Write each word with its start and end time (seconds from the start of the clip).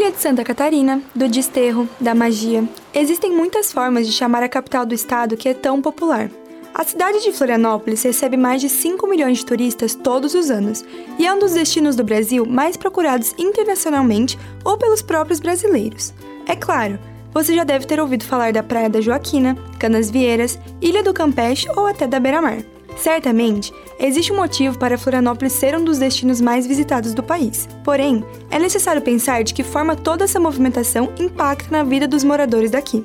Ilha 0.00 0.12
de 0.12 0.18
Santa 0.18 0.42
Catarina, 0.42 1.02
do 1.14 1.28
desterro, 1.28 1.86
da 2.00 2.14
magia. 2.14 2.66
Existem 2.94 3.36
muitas 3.36 3.70
formas 3.70 4.06
de 4.06 4.14
chamar 4.14 4.42
a 4.42 4.48
capital 4.48 4.86
do 4.86 4.94
estado 4.94 5.36
que 5.36 5.46
é 5.46 5.52
tão 5.52 5.82
popular. 5.82 6.30
A 6.72 6.82
cidade 6.84 7.22
de 7.22 7.30
Florianópolis 7.30 8.02
recebe 8.02 8.34
mais 8.34 8.62
de 8.62 8.70
5 8.70 9.06
milhões 9.06 9.36
de 9.36 9.44
turistas 9.44 9.94
todos 9.94 10.32
os 10.32 10.50
anos 10.50 10.82
e 11.18 11.26
é 11.26 11.34
um 11.34 11.38
dos 11.38 11.52
destinos 11.52 11.96
do 11.96 12.02
Brasil 12.02 12.46
mais 12.46 12.78
procurados 12.78 13.34
internacionalmente 13.36 14.38
ou 14.64 14.78
pelos 14.78 15.02
próprios 15.02 15.38
brasileiros. 15.38 16.14
É 16.46 16.56
claro, 16.56 16.98
você 17.34 17.54
já 17.54 17.62
deve 17.62 17.84
ter 17.84 18.00
ouvido 18.00 18.24
falar 18.24 18.54
da 18.54 18.62
Praia 18.62 18.88
da 18.88 19.02
Joaquina, 19.02 19.54
Canas 19.78 20.08
Vieiras, 20.08 20.58
Ilha 20.80 21.02
do 21.02 21.12
Campeche 21.12 21.68
ou 21.76 21.86
até 21.86 22.06
da 22.06 22.18
Beira-Mar. 22.18 22.64
Certamente, 22.96 23.70
existe 24.00 24.32
um 24.32 24.36
motivo 24.36 24.78
para 24.78 24.98
Florianópolis 24.98 25.52
ser 25.52 25.76
um 25.76 25.84
dos 25.84 25.98
destinos 25.98 26.40
mais 26.40 26.66
visitados 26.66 27.14
do 27.14 27.22
país. 27.22 27.68
Porém, 27.84 28.24
é 28.50 28.58
necessário 28.58 29.02
pensar 29.02 29.44
de 29.44 29.54
que 29.54 29.62
forma 29.62 29.94
toda 29.94 30.24
essa 30.24 30.40
movimentação 30.40 31.12
impacta 31.18 31.70
na 31.70 31.84
vida 31.84 32.08
dos 32.08 32.24
moradores 32.24 32.70
daqui. 32.70 33.04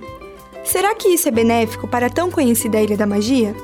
Será 0.63 0.95
que 0.95 1.09
isso 1.09 1.27
é 1.27 1.31
benéfico 1.31 1.87
para 1.87 2.07
a 2.07 2.09
tão 2.09 2.31
conhecida 2.31 2.81
Ilha 2.81 2.97
da 2.97 3.05
Magia? 3.05 3.55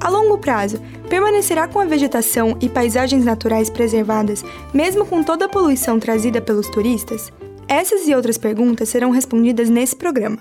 A 0.00 0.08
longo 0.08 0.38
prazo, 0.38 0.80
permanecerá 1.08 1.66
com 1.66 1.80
a 1.80 1.84
vegetação 1.84 2.56
e 2.60 2.68
paisagens 2.68 3.24
naturais 3.24 3.70
preservadas, 3.70 4.44
mesmo 4.72 5.06
com 5.06 5.22
toda 5.22 5.46
a 5.46 5.48
poluição 5.48 5.98
trazida 5.98 6.40
pelos 6.40 6.68
turistas? 6.68 7.32
Essas 7.66 8.06
e 8.06 8.14
outras 8.14 8.36
perguntas 8.36 8.88
serão 8.88 9.10
respondidas 9.10 9.70
nesse 9.70 9.96
programa. 9.96 10.38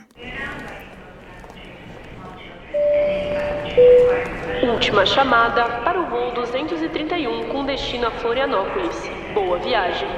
Última 4.83 5.05
chamada 5.05 5.63
para 5.85 5.97
o 5.97 6.09
voo 6.09 6.33
231 6.33 7.47
com 7.47 7.63
destino 7.63 8.07
a 8.07 8.11
Florianópolis. 8.11 8.93
Boa 9.33 9.57
viagem. 9.57 10.09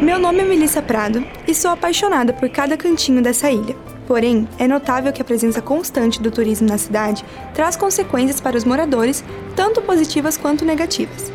Meu 0.00 0.16
nome 0.16 0.42
é 0.42 0.44
Melissa 0.44 0.80
Prado 0.80 1.26
e 1.44 1.52
sou 1.56 1.72
apaixonada 1.72 2.32
por 2.32 2.48
cada 2.48 2.76
cantinho 2.76 3.20
dessa 3.20 3.50
ilha. 3.50 3.74
Porém, 4.06 4.48
é 4.60 4.68
notável 4.68 5.12
que 5.12 5.20
a 5.20 5.24
presença 5.24 5.60
constante 5.60 6.22
do 6.22 6.30
turismo 6.30 6.68
na 6.68 6.78
cidade 6.78 7.24
traz 7.52 7.74
consequências 7.74 8.40
para 8.40 8.56
os 8.56 8.62
moradores, 8.62 9.24
tanto 9.56 9.82
positivas 9.82 10.36
quanto 10.36 10.64
negativas. 10.64 11.32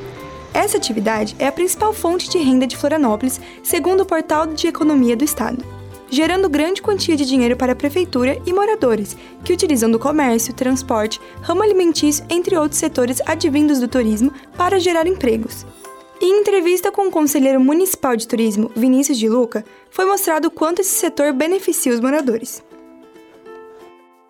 Essa 0.54 0.78
atividade 0.78 1.36
é 1.38 1.48
a 1.48 1.52
principal 1.52 1.92
fonte 1.92 2.30
de 2.30 2.38
renda 2.38 2.66
de 2.66 2.78
Florianópolis, 2.78 3.42
segundo 3.62 4.04
o 4.04 4.06
Portal 4.06 4.48
de 4.48 4.68
Economia 4.68 5.18
do 5.18 5.26
Estado, 5.26 5.62
gerando 6.14 6.48
grande 6.48 6.80
quantia 6.80 7.16
de 7.16 7.26
dinheiro 7.26 7.58
para 7.58 7.72
a 7.72 7.76
prefeitura 7.76 8.40
e 8.46 8.54
moradores, 8.54 9.18
que 9.44 9.52
utilizam 9.52 9.90
do 9.90 9.98
comércio, 9.98 10.54
transporte, 10.54 11.20
ramo 11.42 11.64
alimentício, 11.64 12.24
entre 12.30 12.56
outros 12.56 12.80
setores 12.80 13.20
advindos 13.26 13.80
do 13.80 13.88
turismo, 13.88 14.32
para 14.56 14.80
gerar 14.80 15.08
empregos. 15.08 15.66
Em 16.22 16.40
entrevista 16.40 16.92
com 16.92 17.08
o 17.08 17.12
conselheiro 17.12 17.60
municipal 17.60 18.16
de 18.16 18.28
turismo, 18.28 18.72
Vinícius 18.76 19.18
de 19.18 19.28
Luca, 19.28 19.66
foi 19.90 20.06
mostrado 20.06 20.52
quanto 20.52 20.82
esse 20.82 20.92
setor 20.92 21.34
beneficia 21.34 21.92
os 21.92 22.00
moradores. 22.00 22.64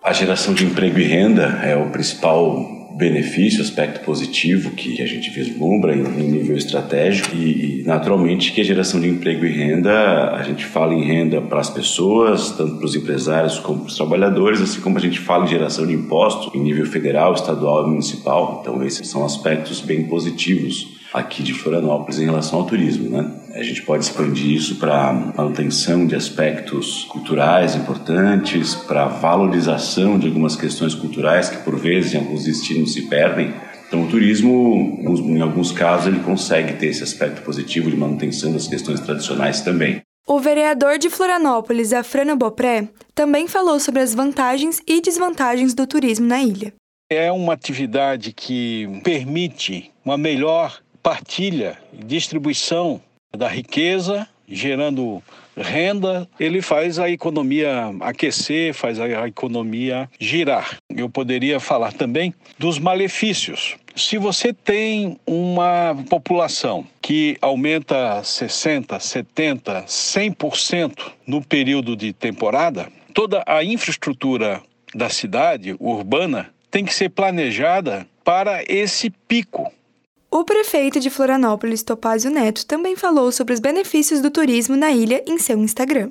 A 0.02 0.14
geração 0.14 0.54
de 0.54 0.66
emprego 0.66 0.98
e 1.00 1.04
renda 1.04 1.60
é 1.64 1.76
o 1.76 1.90
principal 1.92 2.83
benefício, 2.96 3.62
aspecto 3.62 4.04
positivo 4.06 4.72
que 4.72 5.02
a 5.02 5.06
gente 5.06 5.30
vislumbra 5.32 5.96
em, 5.96 6.02
em 6.02 6.32
nível 6.32 6.56
estratégico 6.56 7.36
e, 7.36 7.82
e, 7.82 7.84
naturalmente 7.84 8.52
que 8.52 8.62
a 8.62 8.64
geração 8.64 9.00
de 9.00 9.10
emprego 9.10 9.46
e 9.46 9.52
renda, 9.52 10.32
a 10.32 10.44
gente 10.44 10.66
fala 10.66 10.94
em 10.94 11.04
renda 11.04 11.42
para 11.42 11.60
as 11.60 11.70
pessoas, 11.70 12.52
tanto 12.52 12.78
para 12.78 12.86
os 12.86 12.96
empresários 12.96 13.60
como 13.60 13.80
para 13.80 13.88
os 13.88 13.96
trabalhadores, 13.96 14.62
assim 14.62 14.80
como 14.82 14.98
a 14.98 15.02
gente 15.02 15.20
fala 15.20 15.46
em 15.46 15.48
geração 15.48 15.88
de 15.88 15.94
imposto 15.94 16.56
em 16.56 16.62
nível 16.62 16.86
federal, 16.86 17.34
estadual 17.34 17.86
e 17.86 17.90
municipal. 17.90 18.60
Então 18.62 18.84
esses 18.84 19.08
são 19.08 19.26
aspectos 19.26 19.82
bem 19.82 20.04
positivos 20.04 21.02
aqui 21.14 21.44
de 21.44 21.54
Florianópolis 21.54 22.20
em 22.20 22.26
relação 22.26 22.60
ao 22.60 22.66
turismo, 22.66 23.10
né? 23.10 23.32
A 23.54 23.62
gente 23.62 23.84
pode 23.84 24.04
expandir 24.04 24.52
isso 24.52 24.80
para 24.80 25.14
manutenção 25.14 26.08
de 26.08 26.16
aspectos 26.16 27.04
culturais 27.04 27.76
importantes, 27.76 28.74
para 28.74 29.06
valorização 29.06 30.18
de 30.18 30.26
algumas 30.26 30.56
questões 30.56 30.96
culturais 30.96 31.50
que 31.50 31.58
por 31.58 31.78
vezes 31.78 32.16
em 32.16 32.18
alguns 32.18 32.46
destinos 32.46 32.94
se 32.94 33.08
perdem. 33.08 33.54
Então 33.88 34.06
o 34.06 34.10
turismo, 34.10 34.98
em 35.04 35.40
alguns 35.40 35.72
casos, 35.72 36.08
ele 36.08 36.22
consegue 36.22 36.74
ter 36.74 36.88
esse 36.88 37.04
aspecto 37.04 37.44
positivo 37.44 37.92
de 37.92 37.96
manutenção 37.96 38.52
das 38.52 38.68
questões 38.68 39.00
tradicionais 39.02 39.62
também. 39.62 40.02
O 40.26 40.40
vereador 40.40 40.98
de 40.98 41.12
Florianópolis, 41.12 41.94
Afrano 41.94 42.36
Bopré, 42.36 42.88
também 43.14 43.48
falou 43.48 43.80
sobre 43.80 44.02
as 44.02 44.16
vantagens 44.16 44.82
e 44.88 45.00
desvantagens 45.00 45.76
do 45.76 45.86
turismo 45.86 46.26
na 46.26 46.42
ilha. 46.42 46.74
É 47.08 47.32
uma 47.32 47.54
atividade 47.54 48.34
que 48.34 48.90
permite 49.04 49.92
uma 50.04 50.18
melhor 50.18 50.82
partilha 51.04 51.78
e 51.94 52.04
distribuição 52.04 53.00
da 53.36 53.48
riqueza, 53.48 54.28
gerando 54.48 55.22
renda, 55.58 56.30
ele 56.40 56.62
faz 56.62 57.00
a 57.00 57.10
economia 57.10 57.92
aquecer, 58.02 58.76
faz 58.76 59.00
a 59.00 59.28
economia 59.28 60.08
girar. 60.20 60.78
Eu 60.88 61.10
poderia 61.10 61.60
falar 61.60 61.94
também 61.94 62.34
dos 62.60 62.78
malefícios. 62.78 63.76
Se 63.96 64.20
você 64.20 64.54
tem 64.54 65.20
uma 65.26 65.96
população 66.10 66.86
que 67.02 67.36
aumenta 67.42 68.24
60, 68.24 69.00
70, 69.00 69.84
100% 69.88 71.12
no 71.26 71.42
período 71.44 71.96
de 71.96 72.14
temporada, 72.14 72.88
toda 73.16 73.44
a 73.48 73.64
infraestrutura 73.64 74.62
da 74.94 75.10
cidade 75.10 75.76
urbana 75.80 76.50
tem 76.70 76.86
que 76.86 76.94
ser 76.94 77.10
planejada 77.10 78.06
para 78.24 78.64
esse 78.68 79.10
pico 79.10 79.72
o 80.34 80.44
prefeito 80.44 81.00
de 81.00 81.12
Florianópolis, 81.12 81.84
Topázio 81.84 82.32
Neto, 82.32 82.66
também 82.66 82.96
falou 82.96 83.32
sobre 83.32 83.54
os 83.54 83.60
benefícios 83.60 84.20
do 84.20 84.32
turismo 84.32 84.76
na 84.76 84.90
ilha 84.92 85.24
em 85.28 85.38
seu 85.38 85.60
Instagram. 85.60 86.10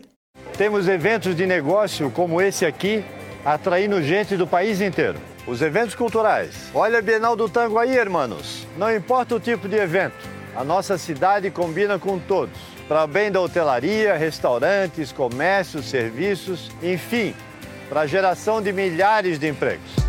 Temos 0.56 0.87
eventos 0.87 1.34
de 1.34 1.44
negócio 1.44 2.09
como 2.09 2.41
esse 2.41 2.65
aqui, 2.65 3.05
atraindo 3.44 4.00
gente 4.00 4.37
do 4.37 4.47
país 4.47 4.81
inteiro. 4.81 5.19
Os 5.44 5.61
eventos 5.61 5.97
culturais. 5.97 6.71
Olha 6.72 7.00
a 7.00 7.03
Bienal 7.03 7.34
do 7.34 7.49
Tango 7.49 7.81
aí, 7.81 7.97
hermanos. 7.97 8.65
Não 8.78 8.94
importa 8.94 9.34
o 9.34 9.41
tipo 9.41 9.69
de 9.69 9.75
evento, 9.75 10.15
a 10.55 10.62
nossa 10.62 10.97
cidade 10.97 11.50
combina 11.50 11.99
com 11.99 12.16
todos. 12.16 12.56
Para 12.87 13.09
bem 13.09 13.28
da 13.28 13.41
hotelaria, 13.41 14.15
restaurantes, 14.15 15.11
comércios, 15.11 15.87
serviços, 15.87 16.71
enfim, 16.81 17.34
para 17.88 18.03
a 18.03 18.06
geração 18.06 18.62
de 18.62 18.72
milhares 18.72 19.37
de 19.37 19.49
empregos. 19.49 20.01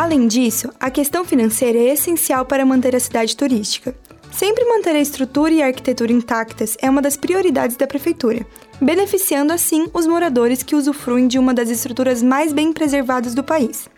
Além 0.00 0.26
disso, 0.26 0.70
a 0.80 0.90
questão 0.90 1.26
financeira 1.26 1.78
é 1.78 1.92
essencial 1.92 2.46
para 2.46 2.64
manter 2.64 2.96
a 2.96 2.98
cidade 3.00 3.36
turística. 3.36 3.94
Sempre 4.32 4.64
manter 4.64 4.96
a 4.96 4.98
estrutura 4.98 5.52
e 5.52 5.60
a 5.60 5.66
arquitetura 5.66 6.10
intactas 6.10 6.74
é 6.80 6.88
uma 6.88 7.02
das 7.02 7.18
prioridades 7.18 7.76
da 7.76 7.86
prefeitura, 7.86 8.46
beneficiando 8.80 9.52
assim 9.52 9.88
os 9.92 10.06
moradores 10.06 10.62
que 10.62 10.74
usufruem 10.74 11.28
de 11.28 11.38
uma 11.38 11.52
das 11.52 11.68
estruturas 11.68 12.22
mais 12.22 12.50
bem 12.50 12.72
preservadas 12.72 13.34
do 13.34 13.44
país. 13.44 13.90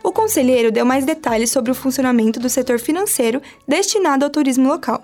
O 0.00 0.12
conselheiro 0.12 0.70
deu 0.70 0.86
mais 0.86 1.04
detalhes 1.04 1.50
sobre 1.50 1.72
o 1.72 1.74
funcionamento 1.74 2.38
do 2.38 2.48
setor 2.48 2.78
financeiro 2.78 3.42
destinado 3.66 4.24
ao 4.24 4.30
turismo 4.30 4.68
local. 4.68 5.02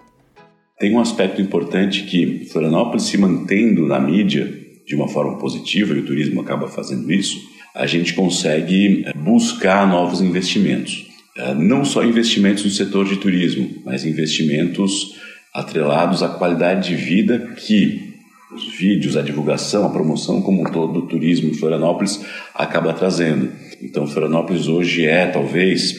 Tem 0.78 0.94
um 0.94 1.00
aspecto 1.00 1.42
importante 1.42 2.04
que 2.04 2.48
Florianópolis 2.52 3.06
se 3.06 3.18
mantendo 3.18 3.88
na 3.88 3.98
mídia 3.98 4.46
de 4.86 4.94
uma 4.94 5.08
forma 5.08 5.36
positiva, 5.36 5.94
e 5.94 5.98
o 5.98 6.06
turismo 6.06 6.40
acaba 6.40 6.68
fazendo 6.68 7.12
isso, 7.12 7.57
a 7.78 7.86
gente 7.86 8.12
consegue 8.12 9.04
eh, 9.06 9.12
buscar 9.14 9.86
novos 9.86 10.20
investimentos. 10.20 11.06
Eh, 11.36 11.54
não 11.54 11.84
só 11.84 12.04
investimentos 12.04 12.64
no 12.64 12.70
setor 12.70 13.08
de 13.08 13.16
turismo, 13.18 13.70
mas 13.84 14.04
investimentos 14.04 15.14
atrelados 15.54 16.20
à 16.20 16.28
qualidade 16.28 16.88
de 16.88 16.96
vida 16.96 17.54
que 17.56 18.02
os 18.52 18.76
vídeos, 18.76 19.16
a 19.16 19.22
divulgação, 19.22 19.86
a 19.86 19.90
promoção 19.90 20.42
como 20.42 20.62
um 20.62 20.72
todo 20.72 20.92
do 20.92 21.02
turismo 21.06 21.50
em 21.50 21.54
Florianópolis 21.54 22.20
acaba 22.52 22.92
trazendo. 22.92 23.52
Então, 23.80 24.08
Florianópolis 24.08 24.66
hoje 24.66 25.06
é 25.06 25.26
talvez 25.26 25.94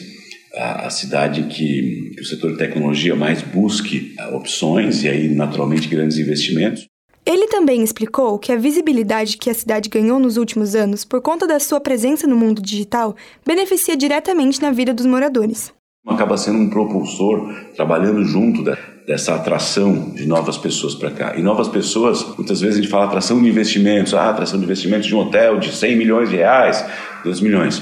a, 0.54 0.90
cidade 0.90 1.44
que, 1.44 2.10
que 2.14 2.20
o 2.20 2.26
setor 2.26 2.52
de 2.52 2.58
tecnologia 2.58 3.16
mais 3.16 3.40
busque 3.40 4.14
eh, 4.18 4.26
opções 4.34 5.02
e 5.02 5.08
aí 5.08 5.28
naturalmente 5.28 5.88
grandes 5.88 6.18
investimentos. 6.18 6.89
Ele 7.30 7.46
também 7.46 7.80
explicou 7.80 8.40
que 8.40 8.50
a 8.50 8.56
visibilidade 8.56 9.36
que 9.36 9.48
a 9.48 9.54
cidade 9.54 9.88
ganhou 9.88 10.18
nos 10.18 10.36
últimos 10.36 10.74
anos 10.74 11.04
por 11.04 11.22
conta 11.22 11.46
da 11.46 11.60
sua 11.60 11.78
presença 11.78 12.26
no 12.26 12.34
mundo 12.34 12.60
digital 12.60 13.14
beneficia 13.46 13.96
diretamente 13.96 14.60
na 14.60 14.72
vida 14.72 14.92
dos 14.92 15.06
moradores. 15.06 15.72
Acaba 16.04 16.36
sendo 16.36 16.58
um 16.58 16.68
propulsor 16.68 17.54
trabalhando 17.76 18.24
junto 18.24 18.64
da, 18.64 18.76
dessa 19.06 19.36
atração 19.36 20.10
de 20.10 20.26
novas 20.26 20.58
pessoas 20.58 20.96
para 20.96 21.12
cá. 21.12 21.36
E 21.36 21.42
novas 21.42 21.68
pessoas, 21.68 22.26
muitas 22.36 22.60
vezes 22.60 22.78
a 22.78 22.82
gente 22.82 22.90
fala 22.90 23.04
atração 23.04 23.40
de 23.40 23.48
investimentos, 23.48 24.12
ah, 24.12 24.28
atração 24.28 24.58
de 24.58 24.64
investimentos 24.64 25.06
de 25.06 25.14
um 25.14 25.20
hotel 25.20 25.60
de 25.60 25.70
100 25.70 25.96
milhões 25.96 26.30
de 26.30 26.34
reais, 26.34 26.84
2 27.22 27.40
milhões. 27.40 27.80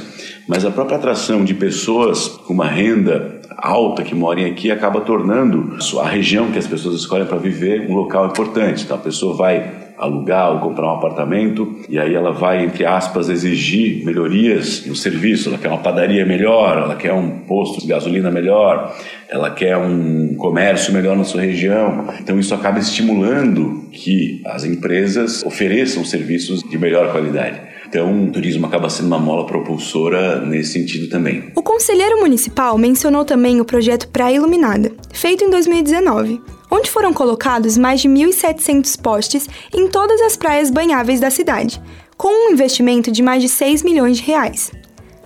Mas 0.49 0.65
a 0.65 0.71
própria 0.71 0.97
atração 0.97 1.45
de 1.45 1.53
pessoas 1.53 2.27
com 2.27 2.55
uma 2.55 2.67
renda 2.67 3.39
alta 3.55 4.03
que 4.03 4.15
morem 4.15 4.47
aqui 4.47 4.71
acaba 4.71 5.03
tornando 5.03 5.77
a 6.01 6.09
região 6.09 6.51
que 6.51 6.59
as 6.59 6.67
pessoas 6.67 6.95
escolhem 6.95 7.27
para 7.27 7.37
viver 7.37 7.87
um 7.91 7.95
local 7.95 8.27
importante. 8.27 8.83
Então 8.83 8.97
a 8.97 9.01
pessoa 9.01 9.37
vai 9.37 9.71
alugar 9.99 10.53
ou 10.53 10.61
comprar 10.61 10.87
um 10.87 10.97
apartamento 10.97 11.77
e 11.89 11.99
aí 11.99 12.15
ela 12.15 12.33
vai, 12.33 12.65
entre 12.65 12.87
aspas, 12.87 13.29
exigir 13.29 14.07
melhorias 14.07 14.87
no 14.87 14.97
serviço. 14.97 15.51
Ela 15.51 15.59
quer 15.59 15.69
uma 15.69 15.83
padaria 15.83 16.25
melhor, 16.25 16.79
ela 16.79 16.95
quer 16.95 17.13
um 17.13 17.41
posto 17.41 17.83
de 17.83 17.87
gasolina 17.87 18.31
melhor, 18.31 18.97
ela 19.29 19.51
quer 19.51 19.77
um 19.77 20.35
comércio 20.37 20.95
melhor 20.95 21.15
na 21.15 21.25
sua 21.25 21.43
região. 21.43 22.07
Então 22.21 22.39
isso 22.39 22.55
acaba 22.55 22.79
estimulando 22.79 23.87
que 23.93 24.41
as 24.47 24.65
empresas 24.65 25.45
ofereçam 25.45 26.03
serviços 26.07 26.63
de 26.63 26.79
melhor 26.79 27.13
qualidade. 27.13 27.69
Então, 27.89 28.25
o 28.25 28.31
turismo 28.31 28.67
acaba 28.67 28.91
sendo 28.91 29.07
uma 29.07 29.19
mola 29.19 29.47
propulsora 29.47 30.45
nesse 30.45 30.73
sentido 30.73 31.09
também. 31.09 31.51
O 31.57 31.63
conselheiro 31.63 32.21
municipal 32.21 32.77
mencionou 32.77 33.25
também 33.25 33.63
o 33.63 33.65
projeto 33.65 34.09
Praia 34.09 34.37
Iluminada, 34.37 34.93
feito 35.11 35.43
em 35.43 35.49
2019, 35.49 36.39
onde 36.71 36.91
foram 36.91 37.15
colocados 37.15 37.79
mais 37.79 38.03
de 38.03 38.09
1.700 38.09 39.01
postes 39.01 39.49
em 39.75 39.89
todas 39.89 40.21
as 40.21 40.37
praias 40.37 40.71
banháveis 40.71 41.19
da 41.19 41.31
cidade, 41.31 41.81
com 42.15 42.29
um 42.29 42.53
investimento 42.53 43.11
de 43.11 43.23
mais 43.23 43.41
de 43.43 43.49
6 43.49 43.83
milhões 43.83 44.19
de 44.19 44.25
reais. 44.25 44.71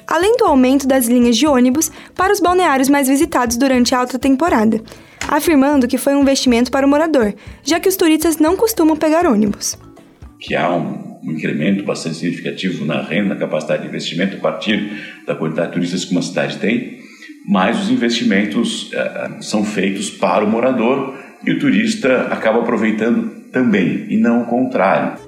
Além 0.07 0.37
do 0.37 0.45
aumento 0.45 0.87
das 0.87 1.09
linhas 1.09 1.37
de 1.37 1.49
ônibus 1.49 1.91
para 2.15 2.33
os 2.33 2.39
balneários 2.39 2.89
mais 2.89 3.09
visitados 3.09 3.57
durante 3.57 3.93
a 3.93 3.99
alta 3.99 4.21
temporada, 4.21 4.81
afirmando 5.29 5.89
que 5.89 5.99
foi 5.99 6.15
um 6.15 6.21
investimento 6.21 6.71
para 6.71 6.87
o 6.87 6.89
morador, 6.89 7.35
já 7.65 7.81
que 7.81 7.89
os 7.89 7.97
turistas 7.97 8.37
não 8.37 8.57
costumam 8.57 8.97
pegar 8.97 9.27
ônibus. 9.27 9.77
Que 10.39 10.55
há 10.55 10.71
um 10.71 11.12
um 11.23 11.33
incremento 11.33 11.85
bastante 11.85 12.17
significativo 12.17 12.85
na 12.85 13.01
renda, 13.01 13.35
na 13.35 13.37
capacidade 13.37 13.83
de 13.83 13.89
investimento 13.89 14.37
a 14.37 14.41
partir 14.41 15.23
da 15.27 15.35
quantidade 15.35 15.69
de 15.69 15.75
turistas 15.75 16.05
que 16.05 16.13
uma 16.13 16.23
cidade 16.23 16.59
tem, 16.59 17.01
mas 17.47 17.81
os 17.81 17.91
investimentos 17.91 18.91
uh, 18.93 19.43
são 19.43 19.65
feitos 19.65 20.11
para 20.11 20.45
o 20.45 20.49
morador 20.49 21.17
e 21.45 21.53
o 21.53 21.59
turista 21.59 22.29
acaba 22.31 22.61
aproveitando 22.61 23.43
também, 23.51 24.07
e 24.09 24.17
não 24.17 24.43
o 24.43 24.47
contrário. 24.47 25.19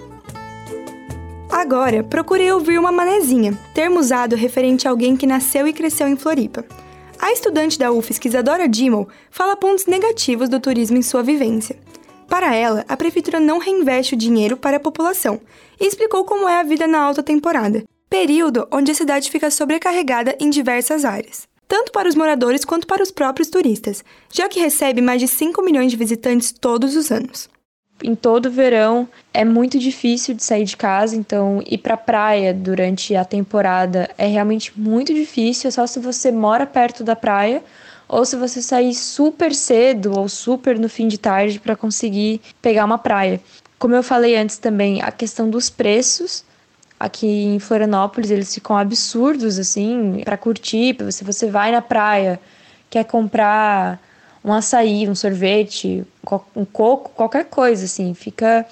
Agora, 1.51 2.03
procurei 2.03 2.51
ouvir 2.51 2.79
uma 2.79 2.91
manezinha, 2.91 3.57
termo 3.73 4.01
usado 4.01 4.35
referente 4.35 4.87
a 4.87 4.91
alguém 4.91 5.17
que 5.17 5.27
nasceu 5.27 5.69
e 5.69 5.73
cresceu 5.73 6.09
em 6.09 6.17
Floripa. 6.17 6.65
A 7.19 7.33
estudante 7.33 7.79
da 7.79 7.93
UFSC, 7.93 8.29
Isadora 8.29 8.69
Dimmel, 8.69 9.09
fala 9.31 9.57
pontos 9.57 9.87
negativos 9.87 10.49
do 10.49 10.59
turismo 10.59 10.97
em 10.97 11.03
sua 11.03 11.23
vivência. 11.23 11.77
Para 12.35 12.53
ela, 12.53 12.85
a 12.89 12.97
prefeitura 12.97 13.39
não 13.39 13.61
reinveste 13.61 14.15
o 14.15 14.17
dinheiro 14.17 14.57
para 14.57 14.79
a 14.79 14.81
população 14.81 15.41
e 15.81 15.87
explicou 15.87 16.25
como 16.25 16.49
é 16.49 16.59
a 16.59 16.65
vida 16.65 16.85
na 16.85 16.99
alta 16.99 17.23
temporada, 17.23 17.85
período 18.11 18.67
onde 18.73 18.91
a 18.91 18.95
cidade 18.95 19.31
fica 19.31 19.53
sobrecarregada 19.53 20.37
em 20.41 20.51
diversas 20.51 21.05
áreas, 21.05 21.47
tanto 21.69 21.93
para 21.93 22.09
os 22.09 22.17
moradores 22.17 22.65
quanto 22.65 22.89
para 22.89 23.05
os 23.05 23.13
próprios 23.13 23.49
turistas, 23.49 24.03
já 24.33 24.49
que 24.49 24.59
recebe 24.59 25.01
mais 25.01 25.21
de 25.21 25.29
5 25.29 25.63
milhões 25.63 25.93
de 25.93 25.97
visitantes 25.97 26.51
todos 26.51 26.97
os 26.97 27.13
anos. 27.13 27.49
Em 28.03 28.17
todo 28.17 28.51
verão 28.51 29.09
é 29.33 29.45
muito 29.45 29.79
difícil 29.79 30.35
de 30.35 30.43
sair 30.43 30.65
de 30.65 30.77
casa, 30.77 31.15
então 31.15 31.63
ir 31.65 31.79
para 31.79 31.95
a 31.95 31.97
praia 31.97 32.53
durante 32.53 33.15
a 33.15 33.25
temporada 33.25 34.11
é 34.19 34.27
realmente 34.27 34.73
muito 34.77 35.15
difícil, 35.15 35.71
só 35.71 35.87
se 35.87 36.01
você 36.01 36.33
mora 36.33 36.67
perto 36.67 37.05
da 37.05 37.15
praia 37.15 37.63
ou 38.09 38.25
se 38.25 38.37
você 38.37 38.61
sair 38.61 38.95
super 38.95 39.55
cedo 39.55 40.19
ou 40.19 40.29
super 40.29 40.79
no 40.79 40.89
fim 40.89 41.09
de 41.09 41.19
tarde 41.19 41.59
para 41.59 41.77
conseguir 41.77 42.41
pegar 42.61 42.85
uma 42.85 42.99
praia. 42.99 43.41
Como 43.79 43.95
eu 43.95 44.03
falei 44.03 44.37
antes 44.37 44.59
também, 44.59 45.03
a 45.03 45.11
questão 45.11 45.49
dos 45.49 45.69
preços 45.69 46.45
aqui 46.99 47.27
em 47.27 47.59
Florianópolis, 47.59 48.31
eles 48.31 48.55
ficam 48.55 48.77
absurdos 48.77 49.59
assim, 49.59 50.23
para 50.25 50.37
curtir, 50.37 50.97
se 51.11 51.25
você 51.25 51.51
vai 51.51 51.71
na 51.71 51.83
praia, 51.83 52.41
quer 52.89 53.05
comprar 53.05 54.01
um 54.45 54.53
açaí, 54.53 55.09
um 55.09 55.15
sorvete, 55.15 56.05
um 56.55 56.65
coco, 56.65 57.11
qualquer 57.11 57.47
coisa 57.47 57.85
assim, 57.85 58.15
fica 58.15 58.67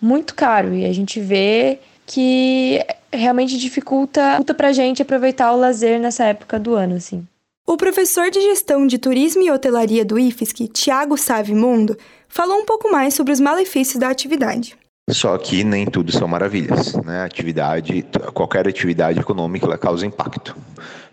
muito 0.00 0.34
caro 0.34 0.74
e 0.74 0.84
a 0.84 0.92
gente 0.92 1.20
vê 1.20 1.78
que 2.06 2.84
realmente 3.12 3.56
dificulta, 3.56 4.22
dificulta 4.22 4.54
pra 4.54 4.72
gente 4.72 5.02
aproveitar 5.02 5.52
o 5.52 5.56
lazer 5.56 6.00
nessa 6.00 6.24
época 6.24 6.58
do 6.58 6.74
ano, 6.74 6.96
assim. 6.96 7.26
O 7.70 7.76
professor 7.76 8.32
de 8.32 8.40
gestão 8.40 8.84
de 8.84 8.98
turismo 8.98 9.44
e 9.44 9.50
hotelaria 9.52 10.04
do 10.04 10.18
IFSC, 10.18 10.66
Tiago 10.66 11.16
Savimondo, 11.16 11.96
falou 12.28 12.56
um 12.56 12.64
pouco 12.64 12.90
mais 12.90 13.14
sobre 13.14 13.32
os 13.32 13.38
malefícios 13.38 13.96
da 13.96 14.08
atividade. 14.08 14.76
Só 15.08 15.38
que 15.38 15.62
nem 15.62 15.86
tudo 15.86 16.10
são 16.10 16.26
maravilhas, 16.26 16.96
né? 16.96 17.22
Atividade, 17.22 18.04
qualquer 18.34 18.66
atividade 18.66 19.20
econômica 19.20 19.66
ela 19.66 19.78
causa 19.78 20.04
impacto 20.04 20.56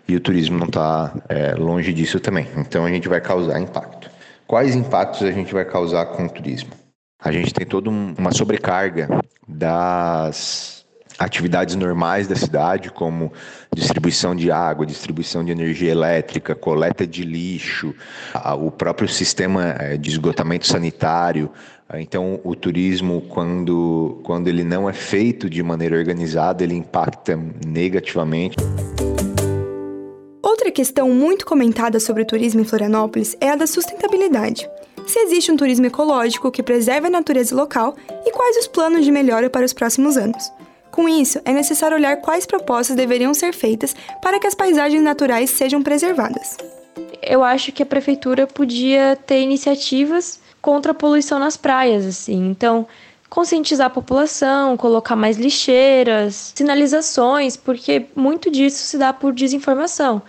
e 0.08 0.16
o 0.16 0.20
turismo 0.20 0.58
não 0.58 0.66
está 0.66 1.14
é, 1.28 1.54
longe 1.54 1.92
disso 1.92 2.18
também. 2.18 2.48
Então 2.56 2.84
a 2.84 2.90
gente 2.90 3.08
vai 3.08 3.20
causar 3.20 3.60
impacto. 3.60 4.10
Quais 4.44 4.74
impactos 4.74 5.22
a 5.22 5.30
gente 5.30 5.54
vai 5.54 5.64
causar 5.64 6.06
com 6.06 6.26
o 6.26 6.28
turismo? 6.28 6.70
A 7.22 7.30
gente 7.30 7.54
tem 7.54 7.64
toda 7.64 7.88
um, 7.88 8.16
uma 8.18 8.32
sobrecarga 8.32 9.08
das 9.46 10.77
atividades 11.18 11.74
normais 11.74 12.28
da 12.28 12.36
cidade, 12.36 12.90
como 12.90 13.32
distribuição 13.74 14.36
de 14.36 14.50
água, 14.50 14.86
distribuição 14.86 15.44
de 15.44 15.50
energia 15.50 15.90
elétrica, 15.90 16.54
coleta 16.54 17.06
de 17.06 17.24
lixo, 17.24 17.94
o 18.60 18.70
próprio 18.70 19.08
sistema 19.08 19.74
eh, 19.78 19.96
de 19.96 20.10
esgotamento 20.10 20.66
sanitário. 20.66 21.50
Então, 21.94 22.38
o 22.44 22.54
turismo, 22.54 23.22
quando, 23.22 24.20
quando 24.22 24.48
ele 24.48 24.62
não 24.62 24.88
é 24.88 24.92
feito 24.92 25.48
de 25.48 25.62
maneira 25.62 25.96
organizada, 25.96 26.62
ele 26.62 26.74
impacta 26.74 27.38
negativamente. 27.66 28.56
Outra 30.42 30.70
questão 30.70 31.10
muito 31.10 31.46
comentada 31.46 31.98
sobre 31.98 32.22
o 32.22 32.26
turismo 32.26 32.60
em 32.60 32.64
Florianópolis 32.64 33.34
é 33.40 33.50
a 33.50 33.56
da 33.56 33.66
sustentabilidade. 33.66 34.68
Se 35.06 35.18
existe 35.20 35.50
um 35.50 35.56
turismo 35.56 35.86
ecológico 35.86 36.50
que 36.50 36.62
preserve 36.62 37.06
a 37.06 37.10
natureza 37.10 37.56
local 37.56 37.96
e 38.26 38.30
quais 38.30 38.58
os 38.58 38.66
planos 38.66 39.04
de 39.06 39.10
melhora 39.10 39.48
para 39.48 39.64
os 39.64 39.72
próximos 39.72 40.18
anos. 40.18 40.52
Com 40.98 41.08
isso, 41.08 41.40
é 41.44 41.52
necessário 41.52 41.96
olhar 41.96 42.16
quais 42.16 42.44
propostas 42.44 42.96
deveriam 42.96 43.32
ser 43.32 43.54
feitas 43.54 43.94
para 44.20 44.40
que 44.40 44.48
as 44.48 44.54
paisagens 44.56 45.00
naturais 45.00 45.48
sejam 45.48 45.80
preservadas. 45.80 46.56
Eu 47.22 47.44
acho 47.44 47.70
que 47.70 47.84
a 47.84 47.86
prefeitura 47.86 48.48
podia 48.48 49.14
ter 49.14 49.40
iniciativas 49.40 50.40
contra 50.60 50.90
a 50.90 50.94
poluição 50.96 51.38
nas 51.38 51.56
praias, 51.56 52.04
assim. 52.04 52.48
Então, 52.50 52.84
conscientizar 53.30 53.86
a 53.86 53.90
população, 53.90 54.76
colocar 54.76 55.14
mais 55.14 55.36
lixeiras, 55.36 56.52
sinalizações, 56.52 57.56
porque 57.56 58.06
muito 58.16 58.50
disso 58.50 58.82
se 58.82 58.98
dá 58.98 59.12
por 59.12 59.32
desinformação. 59.32 60.20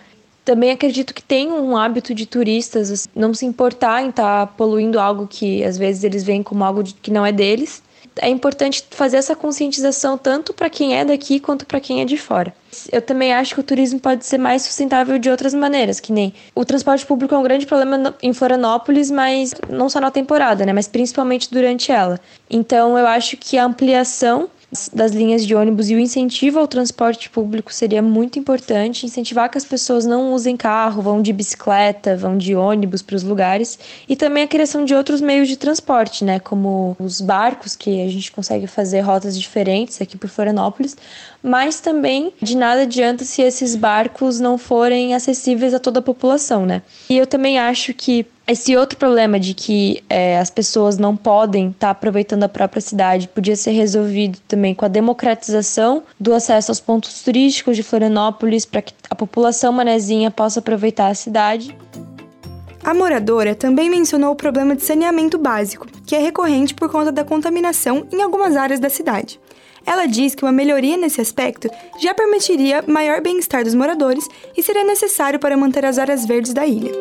Também 0.46 0.70
acredito 0.70 1.16
que 1.16 1.24
tem 1.24 1.52
um 1.52 1.76
hábito 1.76 2.14
de 2.14 2.28
turistas 2.28 2.92
assim, 2.92 3.10
não 3.16 3.34
se 3.34 3.44
importar 3.44 4.04
em 4.04 4.10
estar 4.10 4.46
tá 4.46 4.54
poluindo 4.56 5.00
algo 5.00 5.26
que 5.26 5.64
às 5.64 5.80
vezes 5.80 6.04
eles 6.04 6.24
veem 6.24 6.44
como 6.44 6.64
algo 6.64 6.84
que 6.84 7.10
não 7.10 7.26
é 7.26 7.32
deles 7.32 7.82
é 8.22 8.30
importante 8.30 8.84
fazer 8.92 9.18
essa 9.18 9.36
conscientização 9.36 10.18
tanto 10.18 10.54
para 10.54 10.70
quem 10.70 10.96
é 10.96 11.06
daqui 11.06 11.40
quanto 11.40 11.66
para 11.66 11.80
quem 11.80 12.02
é 12.02 12.06
de 12.06 12.18
fora. 12.18 12.54
Eu 12.92 13.02
também 13.02 13.34
acho 13.34 13.56
que 13.56 13.60
o 13.62 13.64
turismo 13.64 14.00
pode 14.00 14.26
ser 14.26 14.38
mais 14.38 14.62
sustentável 14.62 15.18
de 15.18 15.30
outras 15.30 15.54
maneiras, 15.54 16.00
que 16.00 16.12
nem 16.12 16.34
o 16.54 16.64
transporte 16.64 17.06
público 17.06 17.34
é 17.34 17.38
um 17.38 17.44
grande 17.44 17.66
problema 17.66 18.16
em 18.22 18.34
Florianópolis, 18.34 19.10
mas 19.10 19.54
não 19.70 19.90
só 19.90 20.00
na 20.00 20.12
temporada, 20.12 20.66
né, 20.66 20.74
mas 20.74 20.88
principalmente 20.88 21.52
durante 21.52 21.92
ela. 21.92 22.20
Então 22.50 22.98
eu 22.98 23.08
acho 23.08 23.38
que 23.38 23.58
a 23.58 23.66
ampliação 23.66 24.50
das 24.94 25.12
linhas 25.12 25.46
de 25.46 25.56
ônibus 25.56 25.90
e 25.90 25.96
o 25.96 26.00
incentivo 26.00 26.60
ao 26.60 26.68
transporte 26.68 27.28
público 27.30 27.74
seria 27.74 28.04
muito 28.04 28.38
importante, 28.38 29.06
incentivar 29.06 29.50
que 29.50 29.58
as 29.58 29.66
pessoas 29.66 30.06
não 30.06 30.32
usem 30.32 30.56
carro, 30.56 31.02
vão 31.02 31.24
de 31.24 31.34
bicicleta, 31.34 32.16
vão 32.16 32.38
de 32.38 32.54
ônibus 32.56 33.02
para 33.02 33.16
os 33.16 33.24
lugares, 33.24 33.80
e 34.08 34.16
também 34.16 34.44
a 34.44 34.48
criação 34.48 34.86
de 34.86 34.94
outros 34.94 35.22
meios 35.22 35.48
de 35.48 35.58
transporte, 35.58 36.24
né, 36.24 36.40
como 36.40 36.96
os 37.00 37.20
barcos, 37.20 37.76
que 37.76 38.02
a 38.02 38.08
gente 38.10 38.32
consegue 38.32 38.68
fazer 38.68 39.02
rotas 39.02 39.40
diferentes 39.40 40.00
aqui 40.02 40.16
por 40.18 40.30
Florianópolis, 40.30 40.96
mas 41.44 41.80
também 41.80 42.34
de 42.42 42.56
nada 42.56 42.82
adianta 42.82 43.24
se 43.24 43.42
esses 43.42 43.76
barcos 43.76 44.40
não 44.40 44.58
forem 44.58 45.14
acessíveis 45.14 45.74
a 45.74 45.80
toda 45.80 46.00
a 46.00 46.04
população, 46.04 46.66
né? 46.66 46.82
E 47.10 47.18
eu 47.18 47.26
também 47.26 47.58
acho 47.58 47.94
que 47.94 48.26
esse 48.48 48.76
outro 48.76 48.98
problema 48.98 49.40
de 49.40 49.54
que 49.54 50.04
é, 50.10 50.40
as 50.40 50.50
pessoas 50.50 50.98
não 50.98 51.16
podem 51.16 51.68
estar 51.68 51.88
tá 51.88 51.92
aproveitando 51.92 52.44
a 52.44 52.50
própria 52.50 52.82
cidade 52.82 53.28
podia 53.28 53.56
ser 53.56 53.72
resolvido 53.72 54.40
também 54.48 54.74
com 54.74 54.86
a 54.86 54.88
democratização 54.88 56.04
do 56.20 56.34
acesso 56.34 56.72
aos 56.72 56.80
pontos 56.80 57.22
turísticos 57.22 57.76
de 57.76 57.84
Florianópolis 57.84 58.66
para 58.66 58.82
que 58.82 58.94
a 59.08 59.14
população 59.14 59.72
manezinha 59.72 60.32
possa 60.32 60.60
aproveitar 60.60 61.10
a 61.10 61.14
cidade. 61.14 61.78
A 62.84 62.94
moradora 62.94 63.54
também 63.54 63.88
mencionou 63.88 64.32
o 64.32 64.36
problema 64.36 64.76
de 64.76 64.84
saneamento 64.84 65.38
básico, 65.38 65.86
que 66.06 66.16
é 66.16 66.20
recorrente 66.20 66.74
por 66.74 66.90
conta 66.90 67.12
da 67.12 67.24
contaminação 67.24 68.08
em 68.12 68.22
algumas 68.22 68.56
áreas 68.56 68.80
da 68.80 68.90
cidade. 68.90 69.40
Ela 69.86 70.06
diz 70.06 70.36
que 70.36 70.44
uma 70.44 70.52
melhoria 70.52 70.98
nesse 70.98 71.22
aspecto 71.22 71.70
já 72.00 72.14
permitiria 72.14 72.84
maior 72.88 73.22
bem-estar 73.22 73.64
dos 73.64 73.76
moradores 73.76 74.28
e 74.56 74.64
seria 74.64 74.84
necessário 74.84 75.40
para 75.40 75.58
manter 75.58 75.86
as 75.86 75.98
áreas 75.98 76.26
verdes 76.26 76.54
da 76.54 76.66
ilha. 76.66 76.92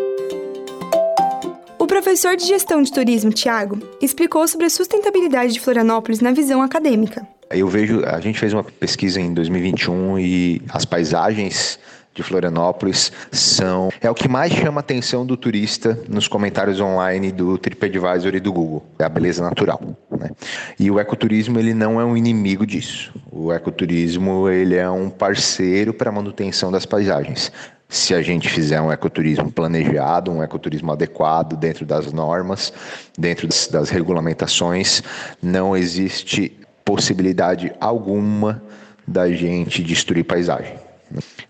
O 1.78 1.86
professor 1.86 2.36
de 2.36 2.44
gestão 2.46 2.82
de 2.82 2.92
turismo, 2.92 3.32
Tiago, 3.32 3.78
explicou 4.00 4.46
sobre 4.46 4.66
a 4.66 4.70
sustentabilidade 4.70 5.52
de 5.52 5.60
Florianópolis 5.60 6.20
na 6.20 6.32
visão 6.32 6.60
acadêmica. 6.60 7.26
Eu 7.50 7.66
vejo, 7.66 8.04
a 8.04 8.20
gente 8.20 8.38
fez 8.38 8.52
uma 8.52 8.62
pesquisa 8.62 9.20
em 9.20 9.32
2021 9.32 10.18
e 10.18 10.62
as 10.68 10.84
paisagens 10.84 11.78
de 12.18 12.22
Florianópolis 12.24 13.12
são 13.30 13.90
é 14.00 14.10
o 14.10 14.14
que 14.14 14.28
mais 14.28 14.52
chama 14.52 14.80
a 14.80 14.82
atenção 14.82 15.24
do 15.24 15.36
turista 15.36 15.98
nos 16.08 16.26
comentários 16.26 16.80
online 16.80 17.30
do 17.30 17.56
TripAdvisor 17.56 18.34
e 18.34 18.40
do 18.40 18.52
Google, 18.52 18.84
é 18.98 19.04
a 19.04 19.08
beleza 19.08 19.40
natural. 19.40 19.80
Né? 20.10 20.30
E 20.78 20.90
o 20.90 20.98
ecoturismo 20.98 21.60
ele 21.60 21.72
não 21.72 22.00
é 22.00 22.04
um 22.04 22.16
inimigo 22.16 22.66
disso. 22.66 23.12
O 23.30 23.52
ecoturismo 23.52 24.48
ele 24.48 24.74
é 24.74 24.90
um 24.90 25.08
parceiro 25.08 25.94
para 25.94 26.10
a 26.10 26.12
manutenção 26.12 26.72
das 26.72 26.84
paisagens. 26.84 27.52
Se 27.88 28.12
a 28.14 28.20
gente 28.20 28.48
fizer 28.48 28.80
um 28.80 28.90
ecoturismo 28.90 29.50
planejado, 29.50 30.32
um 30.32 30.42
ecoturismo 30.42 30.92
adequado 30.92 31.56
dentro 31.56 31.86
das 31.86 32.12
normas, 32.12 32.72
dentro 33.16 33.46
das, 33.46 33.68
das 33.68 33.90
regulamentações, 33.90 35.02
não 35.40 35.76
existe 35.76 36.52
possibilidade 36.84 37.72
alguma 37.80 38.60
da 39.06 39.30
gente 39.30 39.82
destruir 39.82 40.24
paisagem. 40.24 40.87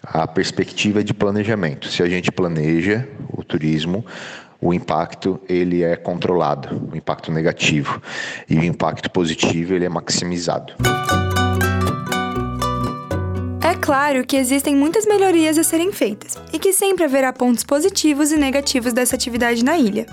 A 0.03 0.27
perspectiva 0.27 1.01
é 1.01 1.03
de 1.03 1.13
planejamento. 1.13 1.89
Se 1.89 2.03
a 2.03 2.09
gente 2.09 2.31
planeja 2.31 3.09
o 3.31 3.43
turismo, 3.43 4.05
o 4.61 4.75
impacto 4.75 5.41
ele 5.49 5.83
é 5.83 5.97
controlado, 5.97 6.89
o 6.93 6.97
impacto 6.97 7.31
negativo, 7.31 8.01
e 8.49 8.59
o 8.59 8.65
impacto 8.65 9.11
positivo 9.11 9.75
ele 9.75 9.85
é 9.85 9.89
maximizado. 9.89 10.75
É 13.63 13.75
claro 13.75 14.25
que 14.27 14.37
existem 14.37 14.75
muitas 14.75 15.07
melhorias 15.07 15.59
a 15.59 15.65
serem 15.65 15.93
feitas 15.93 16.37
e 16.53 16.59
que 16.59 16.73
sempre 16.73 17.05
haverá 17.05 17.33
pontos 17.33 17.65
positivos 17.65 18.33
e 18.33 18.37
negativos 18.37 18.93
dessa 18.93 19.15
atividade 19.15 19.65
na 19.65 19.79
ilha. 19.79 20.07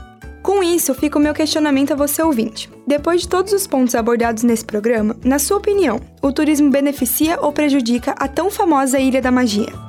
Com 0.46 0.62
isso, 0.62 0.94
fica 0.94 1.18
o 1.18 1.22
meu 1.22 1.34
questionamento 1.34 1.94
a 1.94 1.96
você 1.96 2.22
ouvinte. 2.22 2.70
Depois 2.86 3.22
de 3.22 3.28
todos 3.28 3.52
os 3.52 3.66
pontos 3.66 3.96
abordados 3.96 4.44
nesse 4.44 4.64
programa, 4.64 5.18
na 5.26 5.40
sua 5.40 5.58
opinião, 5.58 6.00
o 6.22 6.32
turismo 6.32 6.70
beneficia 6.70 7.40
ou 7.42 7.52
prejudica 7.52 8.12
a 8.12 8.28
tão 8.28 8.52
famosa 8.52 9.00
Ilha 9.00 9.24
da 9.24 9.32
Magia? 9.32 9.85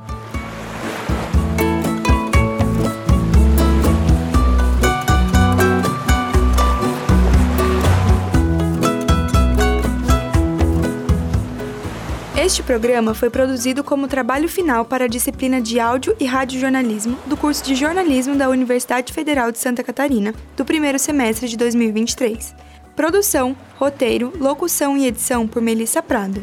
Este 12.56 12.64
programa 12.64 13.12
foi 13.12 13.28
produzido 13.28 13.84
como 13.84 14.08
trabalho 14.08 14.48
final 14.48 14.82
para 14.82 15.04
a 15.04 15.08
disciplina 15.08 15.60
de 15.60 15.78
Áudio 15.78 16.16
e 16.18 16.24
Radiojornalismo 16.24 17.18
do 17.26 17.36
curso 17.36 17.62
de 17.62 17.74
Jornalismo 17.74 18.34
da 18.34 18.48
Universidade 18.48 19.12
Federal 19.12 19.52
de 19.52 19.58
Santa 19.58 19.84
Catarina, 19.84 20.32
do 20.56 20.64
primeiro 20.64 20.98
semestre 20.98 21.48
de 21.48 21.56
2023. 21.58 22.54
Produção, 22.96 23.54
roteiro, 23.78 24.32
locução 24.40 24.96
e 24.96 25.06
edição 25.06 25.46
por 25.46 25.60
Melissa 25.60 26.02
Prado. 26.02 26.42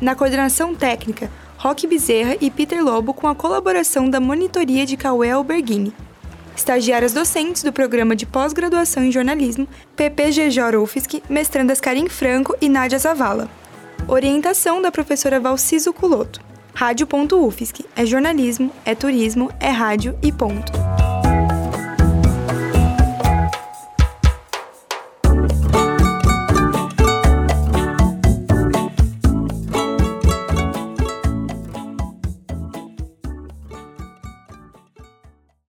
Na 0.00 0.16
coordenação 0.16 0.74
técnica, 0.74 1.30
Roque 1.56 1.86
Bezerra 1.86 2.36
e 2.40 2.50
Peter 2.50 2.82
Lobo 2.82 3.14
com 3.14 3.28
a 3.28 3.34
colaboração 3.36 4.10
da 4.10 4.18
monitoria 4.18 4.84
de 4.84 4.96
Cauê 4.96 5.30
Alberghini. 5.30 5.92
Estagiárias 6.56 7.12
docentes 7.12 7.62
do 7.62 7.72
programa 7.72 8.16
de 8.16 8.26
pós-graduação 8.26 9.04
em 9.04 9.12
jornalismo, 9.12 9.68
PPG 9.94 10.48
UFSC, 10.82 11.22
mestrandas 11.30 11.80
Karim 11.80 12.08
Franco 12.08 12.56
e 12.60 12.68
Nádia 12.68 12.98
Zavala. 12.98 13.48
Orientação 14.08 14.80
da 14.80 14.92
professora 14.92 15.40
Valciso 15.40 15.92
Culoto. 15.92 16.40
Rádio.UFSC. 16.72 17.84
É 17.96 18.06
jornalismo, 18.06 18.70
é 18.84 18.94
turismo, 18.94 19.50
é 19.58 19.70
rádio 19.70 20.16
e 20.22 20.30
ponto. 20.30 20.85